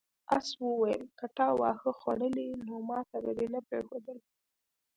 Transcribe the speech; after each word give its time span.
آس 0.35 0.47
وویل 0.63 1.03
که 1.19 1.25
تا 1.37 1.47
واښه 1.59 1.91
خوړلی 1.99 2.47
نو 2.65 2.75
ماته 2.89 3.17
به 3.23 3.31
دې 3.37 3.45
نه 3.53 3.59
پریښودل. 3.67 4.17